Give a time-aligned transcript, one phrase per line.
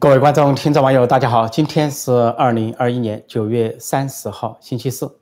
[0.00, 1.48] 各位观众、听众、网友，大家好！
[1.48, 5.18] 今天是二零二一年九月三十号，星期四。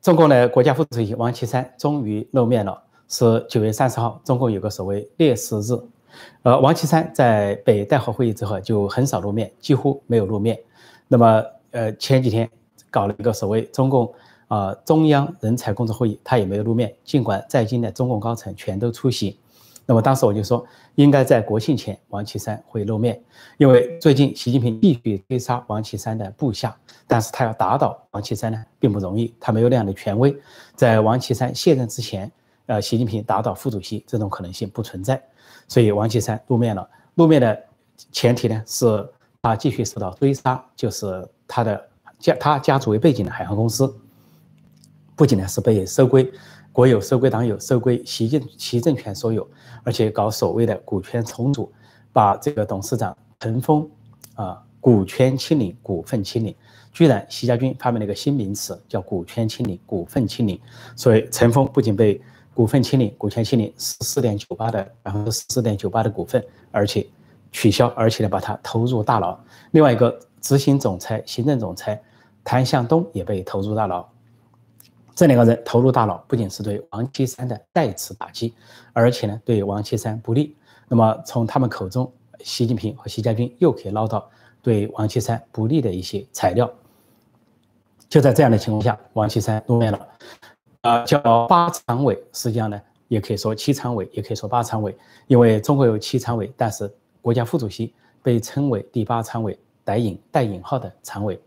[0.00, 5.72] 中共的国家副主席王岐山终于露面了，是九月三十号，中共有个所谓烈士日。
[6.42, 10.58] 呃，王岐山在北戴河会议之后就很少露面，几乎没有露面。
[11.06, 12.50] 那么，呃，前几天
[12.90, 14.12] 搞了一个所谓中共
[14.48, 19.38] 啊中央人才工作会议，他也没有露面，尽管在京的中共高层全都出席。
[19.84, 23.20] 那么当时我就说，应该在国庆前，王岐山会露面，
[23.58, 30.34] 因为最近习近平继续追杀王岐山的部下，但是他要打倒王岐山呢，并不容易，他没有那样的权威。
[30.76, 32.30] 在王岐山卸任之前，
[32.66, 35.20] 呃，习近平打倒副主席这种可能性不存在，
[35.66, 36.88] 所以王岐山露面了。
[37.16, 37.60] 露面的
[38.12, 39.08] 前提呢，是
[39.42, 41.88] 他继续受到追杀，就是他的
[42.18, 43.92] 家他家族为背景的海航公司，
[45.16, 46.32] 不仅呢是被收归。
[46.72, 49.46] 国有收归党有，收归习政习政权所有，
[49.84, 51.70] 而且搞所谓的股权重组，
[52.12, 53.86] 把这个董事长陈峰
[54.34, 56.54] 啊股权清零、股份清零，
[56.90, 60.58] 居然习家军发明了一个新名词，叫股权清零、股份清零。
[60.96, 62.20] 所以陈峰不仅被
[62.54, 67.06] 股份清零、股权清零十四点九八的百分之十四点九八的股份，而且
[67.50, 69.38] 取消，而且呢把它投入大牢。
[69.72, 72.02] 另外一个执行总裁、行政总裁
[72.42, 74.08] 谭向东也被投入大牢。
[75.22, 78.52] 这两个人投入大脑，不仅是对王岐山的再次打击，
[78.92, 80.56] 而且呢对王岐山不利。
[80.88, 84.28] 那么从他们口中，习近平和习家军又可以捞到
[84.60, 86.68] 对王岐山不利的一些材料。
[88.08, 90.08] 就在这样的情况下，王岐山露面了，
[90.80, 94.92] 啊，叫八常委，实际上呢也可以说七常委，也可以说八常委，
[95.28, 101.40] 因为中国有七常委，但是国家副主席被称为第八常委，带引带引号的常委。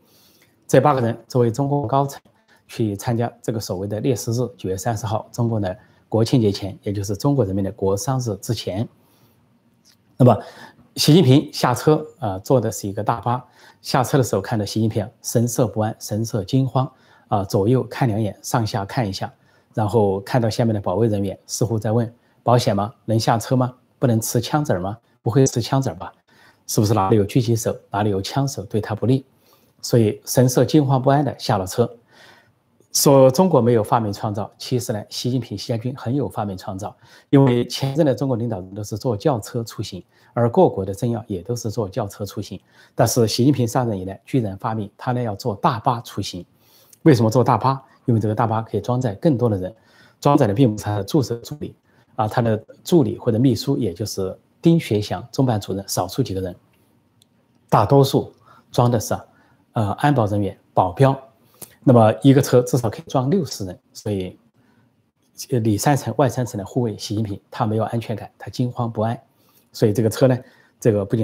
[0.65, 2.21] 这八个人作为中共高层。
[2.67, 5.77] 去参加这个所谓的烈士日，九月三十号，中国的
[6.09, 8.87] 国庆节前，也就是中国人民的国丧日之前。
[10.17, 10.37] 那么，
[10.95, 13.43] 习近平下车啊，坐的是一个大巴。
[13.81, 16.91] 下车的时候，看到习近平神色不安，神色惊慌
[17.27, 19.31] 啊，左右看两眼，上下看一下，
[19.73, 22.11] 然后看到下面的保卫人员，似乎在问：
[22.41, 22.93] 保险吗？
[23.05, 23.73] 能下车吗？
[23.99, 24.97] 不能吃枪子儿吗？
[25.21, 26.11] 不会吃枪子儿吧？
[26.65, 27.75] 是不是哪里有狙击手？
[27.91, 29.23] 哪里有枪手对他不利？
[29.81, 31.87] 所以神色惊慌不安的下了车。
[32.95, 36.95] 说中国没有发明创造，其实呢，习近平、习家军很有发明创造。
[37.29, 40.01] 因为前任的中国领导人都是坐轿车出行，
[40.33, 42.57] 而各国的政要也都是坐轿车出行。
[42.95, 46.45] 但是习近平上任以来，居然发明他呢要坐大巴出行。
[47.03, 47.83] 为什么坐大巴？
[48.05, 49.75] 因为这个大巴可以装载更多的人，
[50.21, 51.75] 装载的并不是他的助手助理
[52.15, 56.55] 啊，他的助理或者秘书，也就是丁学祥中办主任，少数几个人，
[57.67, 58.31] 大多数
[58.71, 59.13] 装的是
[59.73, 61.13] 呃安保人员、保镖。
[61.87, 64.35] 那么一个车至少可以装六十人，所以
[65.49, 69.15] 里三层外三层的护卫习近平，他没有安全感，他惊慌不安，
[69.71, 70.35] 所以这个车呢，
[70.79, 71.23] 这个不仅